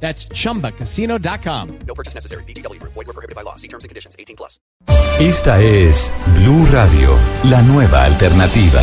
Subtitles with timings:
[0.00, 1.68] That's chumbacasino.com.
[1.86, 2.44] No purchase necessary.
[2.44, 2.80] BGW.
[2.82, 3.56] Void were prohibited by law.
[3.56, 4.14] See terms and conditions.
[4.18, 4.60] 18 plus.
[5.18, 8.82] Esta es Blue Radio, la nueva alternativa.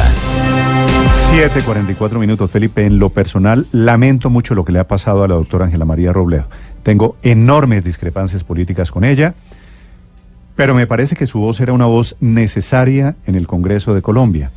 [1.30, 2.86] 7:44 minutos, Felipe.
[2.86, 6.12] En lo personal, lamento mucho lo que le ha pasado a la doctora Ángela María
[6.12, 6.48] Robledo.
[6.82, 9.36] Tengo enormes discrepancias políticas con ella,
[10.56, 14.52] pero me parece que su voz era una voz necesaria en el Congreso de Colombia.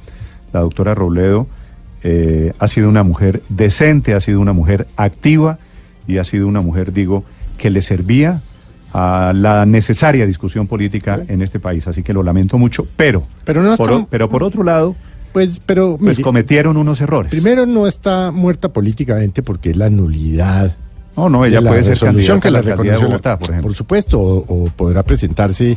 [0.52, 1.46] La doctora Robledo
[2.02, 5.59] eh, ha sido una mujer decente, ha sido una mujer activa
[6.06, 7.24] y ha sido una mujer, digo,
[7.59, 8.42] que le servía
[8.92, 11.87] a la necesaria discusión política en este país.
[11.88, 14.95] Así que lo lamento mucho, pero, Pero no por, o- pero por otro lado,
[15.32, 17.30] Pues, pero pues cometieron unos errores.
[17.30, 20.74] primero no está muerta políticamente porque es la nulidad.
[21.16, 23.68] no, no, ella de la puede ser candidata que la de la- Bogotá, por ejemplo.
[23.68, 25.76] Por supuesto, o, o podrá presentarse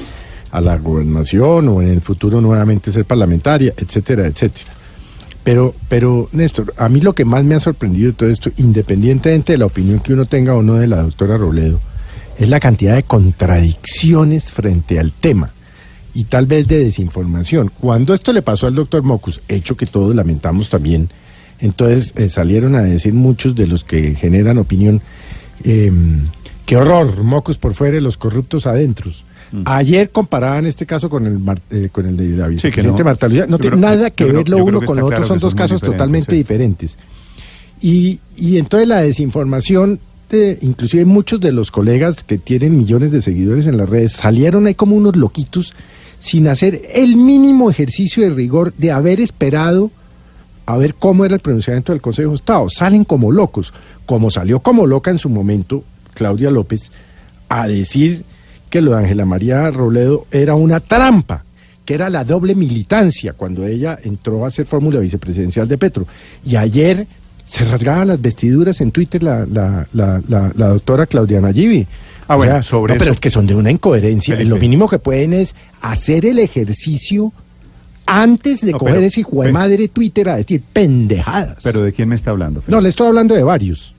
[0.52, 4.72] a la gobernación o en el futuro nuevamente ser parlamentaria, etcétera, etcétera.
[5.50, 9.54] Pero, pero, Néstor, a mí lo que más me ha sorprendido de todo esto, independientemente
[9.54, 11.82] de la opinión que uno tenga o no de la doctora Robledo,
[12.38, 15.50] es la cantidad de contradicciones frente al tema
[16.14, 17.72] y tal vez de desinformación.
[17.80, 21.10] Cuando esto le pasó al doctor Mocus, hecho que todos lamentamos también,
[21.60, 25.02] entonces eh, salieron a decir muchos de los que generan opinión,
[25.64, 25.92] eh,
[26.68, 29.10] qué horror, Mocus por fuera y los corruptos adentro.
[29.66, 31.40] Ayer comparaban este caso con el,
[31.72, 33.06] eh, con el de la vicepresidente no.
[33.06, 33.46] Marta Lucía.
[33.48, 35.52] No Yo tiene creo- nada que ver lo uno con lo otro, claro son dos
[35.52, 36.38] son casos diferentes, totalmente sí.
[36.38, 36.98] diferentes.
[37.82, 43.22] Y, y entonces la desinformación, de, inclusive muchos de los colegas que tienen millones de
[43.22, 45.74] seguidores en las redes, salieron ahí como unos loquitos
[46.20, 49.90] sin hacer el mínimo ejercicio de rigor de haber esperado
[50.66, 52.70] a ver cómo era el pronunciamiento del Consejo de Estado.
[52.70, 53.74] Salen como locos,
[54.06, 55.84] como salió como loca en su momento
[56.14, 56.92] Claudia López
[57.48, 58.24] a decir
[58.70, 61.44] que lo de Ángela María Robledo era una trampa,
[61.86, 66.06] que era la doble militancia cuando ella entró a ser fórmula vicepresidencial de Petro.
[66.46, 67.08] Y ayer
[67.46, 71.88] se rasgaban las vestiduras en Twitter la, la, la, la, la doctora Claudia Nayibi.
[72.28, 74.36] Ah, bueno, sobre no, pero eso- es que son de una incoherencia.
[74.36, 74.54] Felipe.
[74.54, 77.34] Lo mínimo que pueden es hacer el ejercicio
[78.06, 81.58] antes de No, coger pero- ese hijo de madre Twitter a decir pendejadas.
[81.64, 82.62] Pero ¿de quién me está hablando?
[82.62, 82.72] Felipe?
[82.76, 83.96] No, le estoy hablando de varios.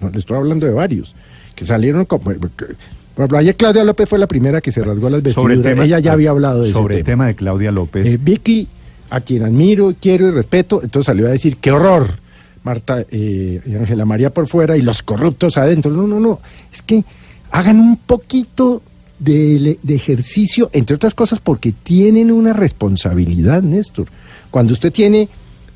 [0.00, 1.12] No, le estoy hablando de varios.
[1.56, 2.30] Que salieron como...
[2.30, 2.76] que-
[3.14, 5.56] Por ejemplo, ayer Claudia López fue la primera que se rasgó las sobre vestiduras.
[5.56, 7.12] el tema, Ella ya había hablado de sobre ese el tema.
[7.24, 8.06] tema de Claudia López.
[8.06, 8.66] Eh, Vicky,
[9.10, 12.14] a quien admiro, quiero y respeto, entonces salió a decir, qué horror,
[12.62, 15.90] Marta eh, y Ángela María por fuera y los corruptos adentro.
[15.90, 16.40] No, no, no.
[16.72, 17.04] Es que
[17.50, 18.82] hagan un poquito
[19.18, 24.06] de, de ejercicio, entre otras cosas, porque tienen una responsabilidad, Néstor.
[24.50, 25.28] Cuando usted tiene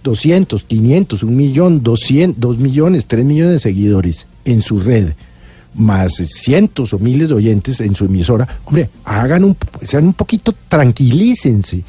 [0.02, 5.12] 200, 500, un millón, 200, 2 millones, 3 millones de seguidores en su red,
[5.74, 10.54] más cientos o miles de oyentes en su emisora, hombre, hagan un, sean un poquito,
[10.68, 11.82] tranquilícense.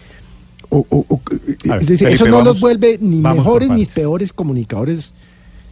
[0.69, 1.21] O, o- o-
[1.69, 5.13] A ver, es decir, Felipe, eso no vamos- los vuelve ni mejores ni peores comunicadores,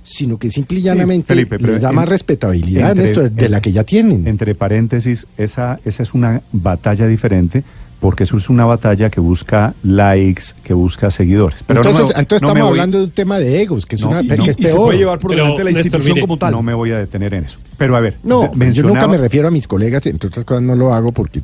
[0.04, 3.50] sino que simple y Sí, llanamente Felipe, les da en- más respetabilidad entre- Néstor, de
[3.50, 4.28] la en- que ya tienen.
[4.28, 7.64] Entre paréntesis, esa, esa es una batalla diferente
[8.04, 11.60] porque eso es una batalla que busca likes, que busca seguidores.
[11.66, 13.96] Pero no entonces, me- entonces no me estamos hablando de un tema de egos, que
[13.96, 15.72] es, No, una, y- que y- es y se puede llevar por Pero, delante la
[15.72, 16.52] institución mire, como tal.
[16.52, 17.60] No me voy a detener en eso.
[17.78, 20.76] Pero a ver, No, yo nunca me refiero a mis colegas, entre otras cosas no
[20.76, 21.42] lo hago porque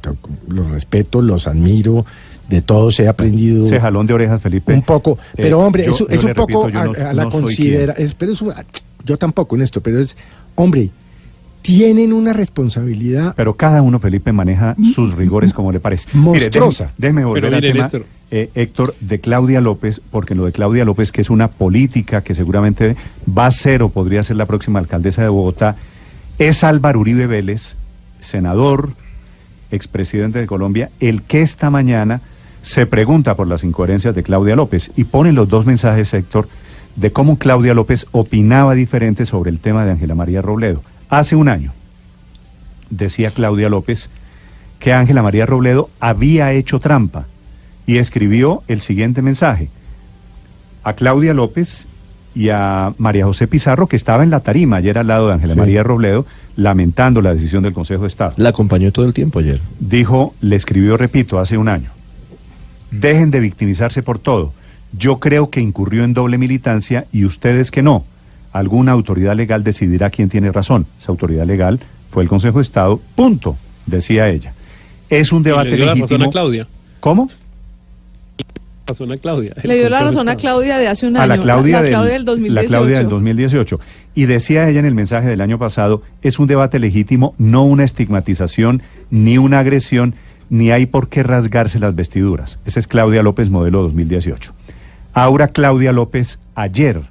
[0.50, 2.06] los respeto, los admiro,
[2.50, 4.74] de todos he aprendido ese jalón de orejas, Felipe.
[4.74, 5.18] un poco.
[5.38, 7.42] eh, Pero hombre, yo- es un poco repito, yo no- a, a la no soy
[7.42, 8.06] considera, quien.
[8.08, 8.54] es- pero es un-
[9.06, 10.18] yo tampoco en esto, pero es,
[10.56, 10.90] hombre,
[11.62, 16.08] tienen una responsabilidad Pero cada uno, Felipe, maneja sus rigores como le parece.
[16.14, 16.92] Monstruosa.
[16.98, 17.90] déjeme, déjeme volver al tema,
[18.32, 22.36] eh, Héctor, de Claudia López, porque lo de Claudia López, que es una política que
[22.36, 22.96] seguramente
[23.28, 25.76] va a ser o podría ser la próxima alcaldesa de Bogotá,
[26.38, 27.76] es Álvaro Uribe Vélez,
[28.20, 28.92] senador,
[29.72, 32.22] expresidente de Colombia, el que esta mañana
[32.62, 36.48] se pregunta por las incoherencias de Claudia López y pone los dos mensajes, Héctor,
[36.96, 40.82] de cómo Claudia López opinaba diferente sobre el tema de Ángela María Robledo.
[41.10, 41.74] Hace un año,
[42.90, 44.10] decía Claudia López
[44.80, 47.26] que Ángela María Robledo había hecho trampa
[47.86, 49.70] y escribió el siguiente mensaje
[50.84, 51.88] a Claudia López
[52.36, 55.54] y a María José Pizarro, que estaba en la tarima ayer al lado de Ángela
[55.54, 55.60] Sí.
[55.60, 56.26] María Robledo,
[56.56, 58.34] lamentando la decisión del Consejo de Estado.
[58.38, 59.60] La acompañó todo el tiempo ayer.
[59.80, 61.90] Dijo, le escribió, repito, hace un año,
[62.92, 64.54] dejen de victimizarse por todo.
[64.98, 68.06] Yo creo que incurrió en doble militancia y ustedes que no.
[68.52, 70.86] Alguna autoridad legal decidirá quién tiene razón.
[71.00, 71.80] Esa autoridad legal
[72.12, 74.54] fue el Consejo de Estado, punto, decía ella.
[75.10, 76.30] Es un debate le dio la razón legítimo.
[76.30, 76.68] a Claudia.
[77.00, 77.30] ¿Cómo?
[78.88, 79.54] Razón a Claudia.
[79.64, 80.36] Le dio la razón a.
[80.36, 81.36] Claudia de hace un a año.
[81.36, 82.62] la Claudia, la del, Claudia del 2018.
[82.62, 83.80] la Claudia del 2018.
[84.16, 87.84] Y decía ella en el mensaje del año pasado, es un debate legítimo, no una
[87.84, 88.82] estigmatización,
[89.12, 90.16] ni una agresión,
[90.50, 92.58] ni hay por qué rasgarse las vestiduras.
[92.66, 94.54] Esa es Claudia López, modelo 2018.
[95.14, 97.04] Ahora Claudia López, ayer,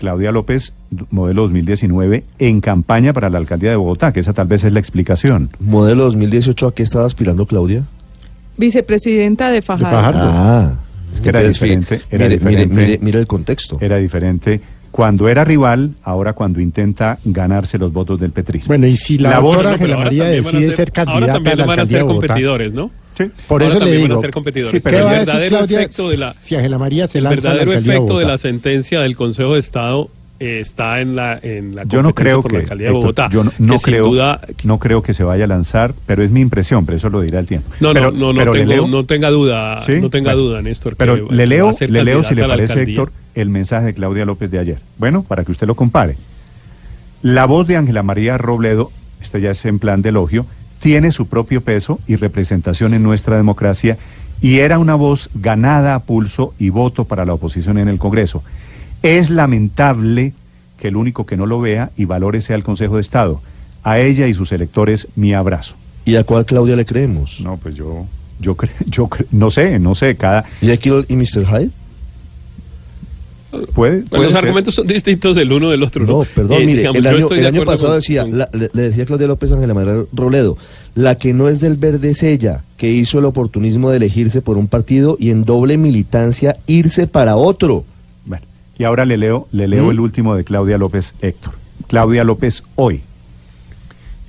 [0.00, 0.72] Claudia López,
[1.10, 4.80] modelo 2019, en campaña para la alcaldía de Bogotá, que esa tal vez es la
[4.80, 5.50] explicación.
[5.60, 7.84] Modelo 2018, ¿a qué estaba aspirando Claudia?
[8.56, 9.96] Vicepresidenta de Fajardo.
[9.96, 10.18] Fajardo.
[10.22, 10.72] Ah,
[11.12, 12.74] es Era entonces, diferente, era mire, diferente.
[12.74, 13.78] Mire, mire- mire el contexto.
[13.80, 14.60] Era diferente
[14.90, 18.68] cuando era rival, ahora cuando intenta ganarse los votos del petrismo.
[18.68, 21.32] Bueno, y si la, La voz- doctora Ángela ahora María a decide ser, ahora candidata
[21.32, 22.90] a también la van a alcaldía de ser Bogotá, competidores, ¿no?
[23.26, 23.30] Sí.
[23.48, 24.70] por Ahora eso le también van a ser competidores.
[24.70, 27.20] Sí, pero el ¿qué va a decir verdadero Claudia efecto de la si María se
[27.20, 30.10] lanza verdadero efecto de la sentencia del Consejo de Estado
[30.42, 33.28] eh, está en la en la Yo no creo por que la alcaldía de Bogotá.
[33.30, 36.22] yo no, no que sin creo duda no creo que se vaya a lanzar, pero
[36.22, 37.70] es mi impresión, pero eso lo dirá el tiempo.
[37.80, 40.00] no, pero, no, no, no, pero le tengo- leo- no tenga duda, ¿Sí?
[40.00, 40.96] no tenga Bueno, duda, Néstor.
[40.96, 42.82] Pero que- le leo, le leo si le parece.
[42.84, 44.78] Héctor, el mensaje de Claudia López de ayer.
[44.96, 46.16] Bueno, para que usted lo compare.
[47.22, 48.90] La voz de Ángela María Robledo,
[49.20, 50.46] esto ya es en plan de elogio,
[50.80, 53.98] tiene su propio peso y representación en nuestra democracia
[54.40, 58.42] y era una voz ganada a pulso y voto para la oposición en el Congreso.
[59.02, 60.32] Es lamentable
[60.78, 63.42] que el único que no lo vea y valore sea el Consejo de Estado.
[63.82, 65.76] A ella y sus electores mi abrazo.
[66.04, 67.40] ¿Y a cuál Claudia le creemos?
[67.40, 68.06] No, pues yo,
[68.40, 68.56] yo,
[68.86, 71.46] yo no sé, no sé, cada ¿Jekyll y Mr.
[71.46, 71.70] Hyde?
[73.74, 74.02] Puede.
[74.02, 74.42] Puede los ser.
[74.44, 76.04] argumentos son distintos el uno del otro.
[76.06, 76.98] No, No, perdón, Eh, mire, digamos,
[77.32, 80.04] el año, el pasado con- decía, la- le, le decía Claudia López a Ángela María
[80.12, 80.56] Robledo,
[80.94, 84.56] la que no es del verde es ella, que hizo el oportunismo de elegirse por
[84.58, 87.84] un partido y en doble militancia irse para otro.
[88.26, 88.44] Bueno,
[88.78, 89.90] y ahora le leo, le leo ¿Mm?
[89.90, 91.54] el último de Claudia López Héctor.
[91.88, 93.02] Claudia López hoy.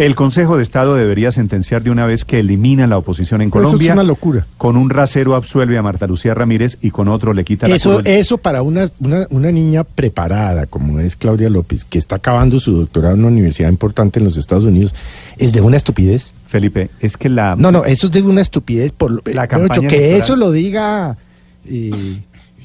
[0.02, 3.60] El Consejo de Estado debería sentenciar de una vez que elimina la oposición en Eso
[3.60, 3.94] es Colombia.
[3.94, 4.48] una locura.
[4.58, 7.92] Con un rasero absuelve a Marta Lucía Ramírez y con otro le quita la Eso,
[7.92, 8.10] corona.
[8.10, 12.76] eso para una, una, una niña preparada como es Claudia López, que está acabando su
[12.78, 14.96] doctorado en una universidad importante en los Estados Unidos,
[15.38, 16.34] es de una estupidez.
[16.48, 18.92] Felipe, es que la No, no, eso es de una estupidez.
[18.92, 20.22] Por, La campaña que electoral.
[20.22, 21.16] eso lo diga,
[21.66, 21.92] eh,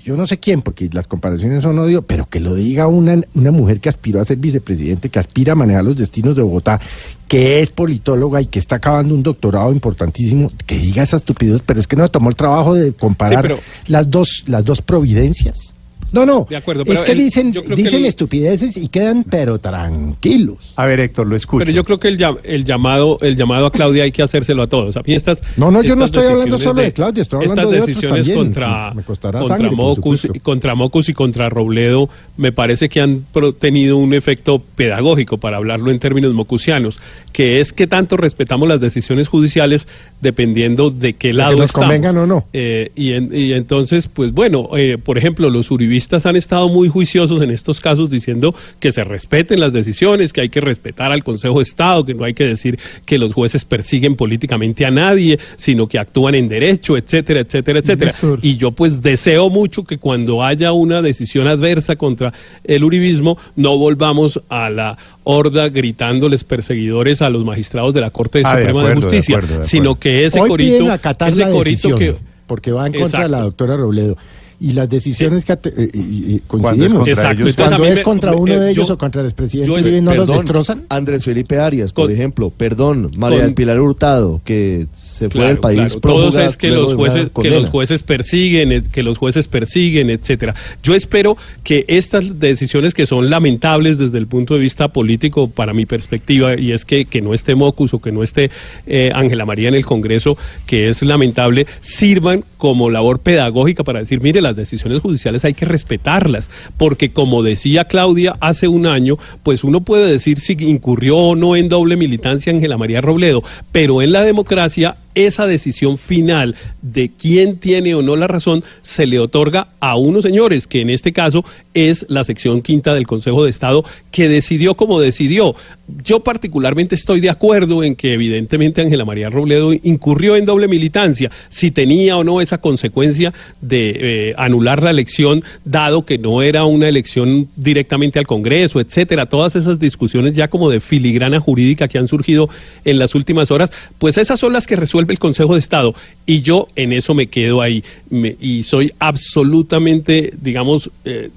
[0.07, 3.51] yo no sé quién, porque las comparaciones son odio, pero que lo diga una, una
[3.51, 6.81] mujer que aspiró a ser vicepresidente, que aspira a manejar los destinos de Bogotá,
[7.27, 11.81] que es politóloga y que está acabando un doctorado importantísimo, que diga esa estupidez, pero
[11.81, 13.59] es que no tomó el trabajo de comparar Sí, pero-
[13.89, 15.75] las dos las dos providencias.
[16.13, 16.47] No, no.
[16.49, 19.59] De acuerdo, es que el- dicen, yo creo que dicen el- estupideces y quedan pero
[19.59, 20.73] tranquilos.
[20.77, 21.59] A ver, Héctor, lo escucho.
[21.65, 24.63] Pero yo creo que el, llam- el llamado el llamado a Claudia hay que hacérselo
[24.63, 24.97] a todos.
[24.97, 27.63] A mí estas, No, no, yo no estoy hablando decisiones solo de Claudia, estoy hablando
[27.63, 28.39] estas de otros decisiones también.
[28.39, 33.53] contra, Me contra, sangre, Mocus, contra Mocus y contra Robledo me parece que han pro-
[33.53, 36.99] tenido un efecto pedagógico, para hablarlo en términos mocusianos,
[37.33, 39.87] que es que tanto respetamos las decisiones judiciales
[40.21, 41.87] dependiendo de qué lado nos estamos.
[41.89, 42.45] convengan o no.
[42.53, 46.89] Eh, y, en- y entonces, pues bueno, eh, por ejemplo, los uribistas han estado muy
[46.89, 51.25] juiciosos en estos casos diciendo que se respeten las decisiones, que hay que respetar al
[51.25, 55.39] Consejo de Estado, que no hay que decir que los jueces persiguen políticamente a nadie,
[55.57, 58.11] sino que actúan en derecho, etcétera, etcétera, etcétera.
[58.11, 58.41] Néstor.
[58.43, 62.35] Y yo pues deseo mucho que cuando haya una decisión adversa contra
[62.65, 68.43] el uribismo, no volvamos a la horda gritándoles perseguidores a los magistrados de la Corte
[68.45, 71.41] Ah, de Suprema acuerdo, de de Justicia, acuerdo, de sino que ese Hoy corito, ese
[71.41, 72.17] la corito decisión, que
[72.47, 74.17] porque va en contra de la doctora Robledo.
[74.59, 75.99] Y las decisiones que eh, y-
[76.37, 76.93] y Cuando es coincidimos.
[77.07, 80.01] contra Exacto, Cuando es me- contra uno eh, de ellos yo- o contra el expresidente
[80.01, 80.85] ¿no los destrozan?
[80.89, 85.41] Andrés Felipe Arias, por Con- ejemplo, perdón, María con- del Pilar Hurtado, que se fue
[85.41, 89.19] Claro, del país Todos es que los jueces que los jueces persiguen, eh, que los
[89.19, 90.55] jueces persiguen, etcétera.
[90.83, 95.75] Yo espero que estas decisiones que son lamentables desde el punto de vista político para
[95.75, 98.51] mi perspectiva y es que, que no esté Mocus o que no esté
[98.87, 104.21] eh, Ángela María en el Congreso, que es lamentable, sirvan como labor pedagógica para decir,
[104.21, 109.65] mire, las decisiones judiciales hay que respetarlas, porque como decía Claudia hace un año, pues
[109.65, 114.13] uno puede decir si incurrió o no en doble militancia Ángela María Robledo, pero en
[114.13, 119.69] la democracia esa decisión final de quién tiene o no la razón se le otorga
[119.81, 121.45] a unos señores, que en este caso
[121.77, 125.55] es la sección quinta del Consejo de Estado, que decidió como decidió.
[126.03, 131.31] Yo particularmente estoy de acuerdo en que evidentemente Ángela María Robledo incurrió en doble militancia,
[131.51, 136.65] si tenía o no esa consecuencia de eh, anular la elección, dado que no era
[136.65, 141.99] una elección directamente al Congreso, etcétera, todas esas discusiones ya como de filigrana jurídica que
[141.99, 142.49] han surgido
[142.87, 145.95] en las últimas horas, pues esas son las que resuelve el Consejo de Estado.
[146.25, 151.31] Y yo en eso me quedo ahí Y soy absolutamente, digamos, eh,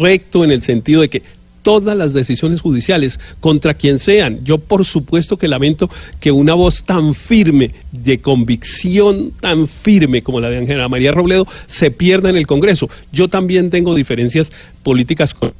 [0.00, 1.22] recto en el sentido de que
[1.66, 4.44] todas las decisiones judiciales contra quien sean.
[4.44, 10.38] Yo por supuesto que lamento que una voz tan firme, de convicción tan firme como
[10.38, 12.88] la de Ángela María Robledo, se pierda en el Congreso.
[13.10, 14.52] Yo también tengo diferencias
[14.84, 15.54] políticas con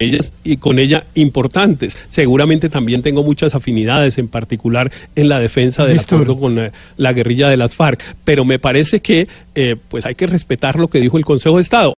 [0.00, 1.96] ellas y con ella importantes.
[2.08, 7.12] Seguramente también tengo muchas afinidades, en particular en la defensa del acuerdo con eh, la
[7.12, 11.00] guerrilla de las FARC, pero me parece que eh, pues hay que respetar lo que
[11.00, 11.88] dijo el Consejo de Estado.